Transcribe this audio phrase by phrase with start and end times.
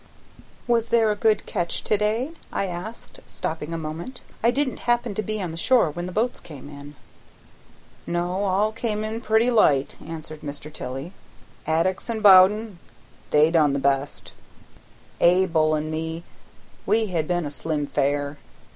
[0.65, 4.19] "Was there a good catch to day?" I asked, stopping a moment.
[4.43, 6.95] "I didn't happen to be on the shore when the boats came in."
[8.07, 10.73] "No; all come in pretty light," answered Mr.
[10.73, 11.13] Tilley.
[11.67, 12.79] "Addicks an' Bowden
[13.29, 14.31] they done the best;
[15.19, 16.23] Abel an' me
[16.87, 18.39] we had but a slim fare.